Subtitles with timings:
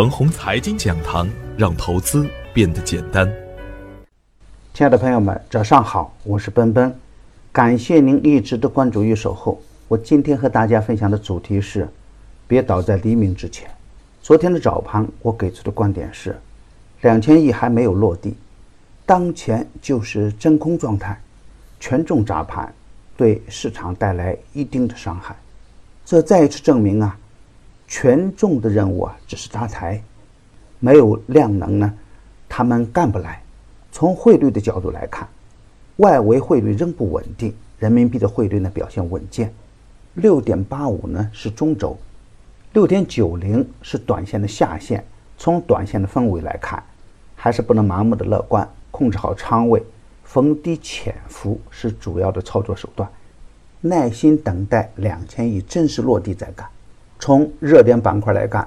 [0.00, 3.30] 恒宏财经讲堂，让投资变得简单。
[4.72, 6.98] 亲爱的朋友们，早上好，我是奔奔，
[7.52, 9.60] 感谢您一直的关注与守候。
[9.88, 11.86] 我今天和大家分享的主题是：
[12.48, 13.70] 别倒在黎明之前。
[14.22, 16.34] 昨天的早盘，我给出的观点是，
[17.02, 18.34] 两千亿还没有落地，
[19.04, 21.20] 当前就是真空状态，
[21.78, 22.72] 权重砸盘，
[23.18, 25.36] 对市场带来一定的伤害。
[26.06, 27.18] 这再一次证明啊。
[27.90, 30.00] 权重的任务啊，只是搭台，
[30.78, 31.92] 没有量能呢，
[32.48, 33.42] 他们干不来。
[33.90, 35.28] 从汇率的角度来看，
[35.96, 39.52] 外围汇率仍不稳定，人民币的汇率呢表现稳健。
[40.14, 41.98] 六点八五呢是中轴，
[42.74, 45.04] 六点九零是短线的下限。
[45.36, 46.80] 从短线的氛围来看，
[47.34, 49.82] 还是不能盲目的乐观，控制好仓位，
[50.22, 53.10] 逢低潜伏是主要的操作手段。
[53.80, 56.68] 耐心等待两千亿正式落地再干。
[57.20, 58.66] 从热点板块来看，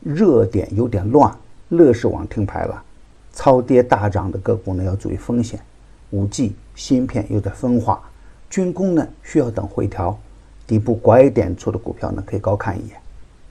[0.00, 1.32] 热点有点乱，
[1.68, 2.82] 乐视网停牌了，
[3.32, 5.60] 超跌大涨的个股呢要注意风险。
[6.10, 8.02] 五 G 芯片有点分化，
[8.50, 10.18] 军工呢需要等回调，
[10.66, 12.96] 底部拐点处的股票呢可以高看一眼。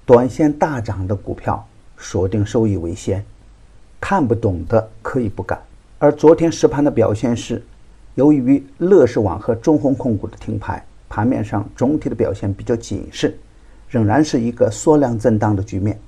[0.06, 1.66] 短线大涨的股票
[1.98, 3.24] 锁定收益为先，
[4.02, 5.58] 看不懂的可以不干。
[5.98, 7.64] 而昨天实盘的表现是，
[8.16, 13.34] 由于乐视网和中宏控股的停牌，盘面上总体的表现比较谨慎。
[13.92, 16.00] 仍然是一个缩量震荡的局面，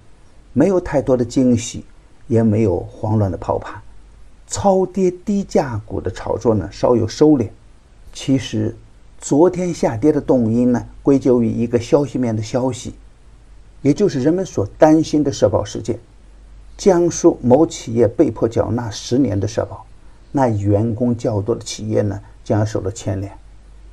[0.54, 1.84] 没有太多的惊喜，
[2.28, 3.82] 也没有慌乱的抛盘，
[4.48, 7.50] 超跌低价股的炒作呢稍有收敛。
[8.14, 8.74] 其实，
[9.20, 12.96] 昨天下跌的动因呢归咎于一个消息面的消息，
[13.82, 16.00] 也就是人们所担心的社保事件。
[16.78, 19.86] 江苏某企业被迫缴纳十年的社保，
[20.32, 23.30] 那员工较多的企业呢将受到牵连。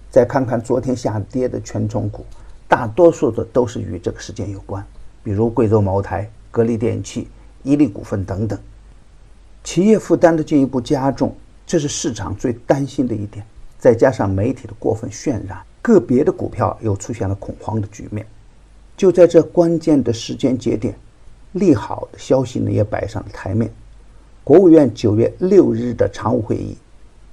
[0.08, 2.24] 再看看昨天下跌的权重股。
[2.80, 4.82] 大多数的都是与这个事件有关，
[5.22, 7.28] 比如贵州茅台、格力电器、
[7.62, 8.58] 伊利股份等等。
[9.62, 11.36] 企业负担的进一步加重，
[11.66, 13.44] 这是市场最担心的一点。
[13.78, 18.26] 再加上媒体的过分渲染，个别的股票又出现了恐慌的局面。
[18.96, 20.98] 就在这关键的时间节点，
[21.52, 23.70] 利好的消息呢也摆上了台面。
[24.42, 26.78] 国务院九月六日的常务会议，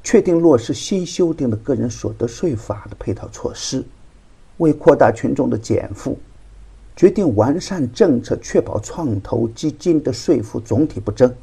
[0.03, 3.81] 确定落实新修订的个人所得税法的配套措施。
[4.57, 6.18] 为扩大群众的减负，
[6.95, 11.34] 决定完善政策，确保创投基金的税负总体不增，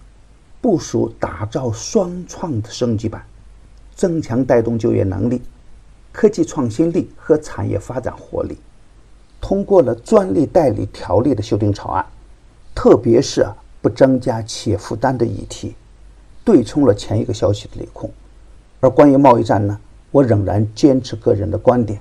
[0.60, 3.24] 部署打造双创的升级版，
[3.94, 5.40] 增强带动就业能力、
[6.12, 8.58] 科技创新力和产业发展活力。
[9.40, 12.04] 通过了专利代理条例的修订草案，
[12.74, 13.46] 特别是
[13.82, 15.74] 不增加企业负担的议题，
[16.42, 18.10] 对冲了前一个消息的利空。
[18.80, 19.78] 而关于贸易战呢，
[20.10, 22.00] 我仍然坚持个人的观点。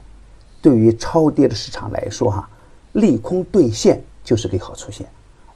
[0.63, 2.49] 对于超跌的市场来说，哈，
[2.93, 5.05] 利空兑现就是利好出现。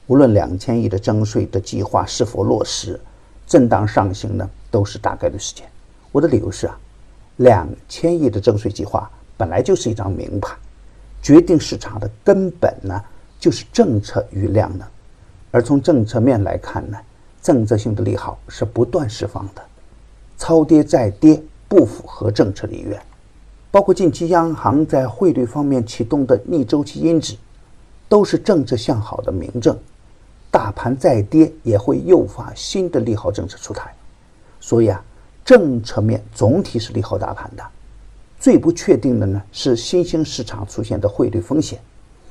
[0.06, 3.00] 无论两千亿的征税的计划是否落实，
[3.46, 5.66] 震荡上行呢，都是大概率事件。
[6.12, 6.78] 我的理由是啊，
[7.36, 10.54] 两千亿的征税计划本来就是一张明牌，
[11.22, 13.02] 决定市场的根本呢，
[13.40, 14.86] 就是政策与量能。
[15.50, 16.98] 而从政策面来看呢，
[17.40, 19.62] 政策性的利好是不断释放的，
[20.36, 23.00] 超跌再跌不符合政策的意愿。
[23.70, 27.36] 包括近期央行在汇率方面启动的逆周期因子，
[28.08, 29.78] 都是政策向好的明证。
[30.50, 33.94] 大盘再跌也会诱发新的利好政策出台，
[34.58, 35.04] 所以啊，
[35.44, 37.62] 政策面总体是利好大盘的。
[38.40, 41.78] 最不确定的呢是新兴市场出现的汇率风险，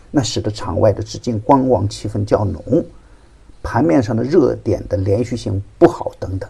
[0.09, 2.83] 那使得场外的资金观望气氛较浓，
[3.61, 6.49] 盘面上的热点的连续性不好等等。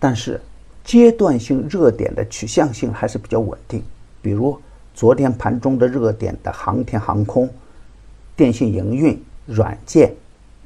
[0.00, 0.40] 但是
[0.84, 3.84] 阶段性热点的取向性还是比较稳定。
[4.20, 4.58] 比如
[4.94, 7.48] 昨天盘中的热点的航天航空、
[8.34, 10.14] 电信营运、软件、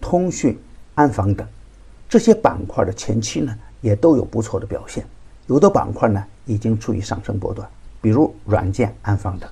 [0.00, 0.58] 通讯、
[0.94, 1.46] 安防等
[2.08, 5.04] 这些板块的前期呢，也都有不错的表现。
[5.46, 7.68] 有的板块呢已经处于上升波段，
[8.00, 9.48] 比如软件、安防等。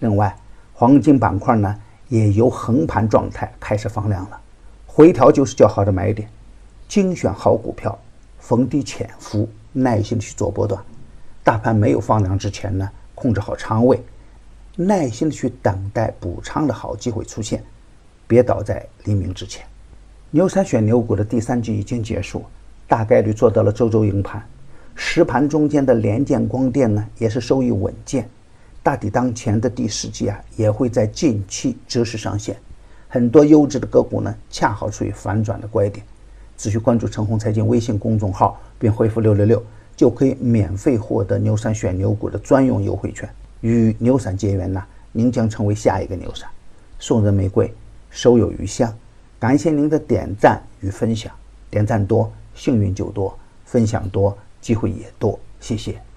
[0.00, 0.36] 另外，
[0.72, 1.74] 黄金板块呢
[2.08, 4.40] 也由横盘状态开始放量了，
[4.86, 6.28] 回调就是较好的买点。
[6.88, 7.98] 精选好股票，
[8.38, 10.82] 逢低潜伏，耐心去做波段。
[11.42, 12.90] 大盘没有放量之前呢？
[13.22, 14.02] 控制好仓位，
[14.74, 17.62] 耐心的去等待补仓的好机会出现，
[18.26, 19.64] 别倒在黎明之前。
[20.32, 22.44] 牛三选牛股的第三季已经结束，
[22.88, 24.44] 大概率做到了周周赢盘。
[24.96, 28.28] 实盘中间的联建光电呢，也是收益稳健。
[28.82, 32.56] 大抵当前的第四季啊，也会在近期择时上线。
[33.06, 36.04] 很多优质的个股呢，恰好处于反转的拐点。
[36.56, 39.62] 只需关注陈红财经微信公众号，并回复六六六。
[39.96, 43.28] 就可以免费获得牛散选牛股的专用优惠券，
[43.60, 46.48] 与牛散结缘呢，您将成为下一个牛散。
[46.98, 47.72] 送人玫瑰，
[48.10, 48.92] 手有余香。
[49.38, 51.32] 感谢您的点赞与分享，
[51.68, 56.11] 点赞多幸运就多，分享多机会也多，谢谢。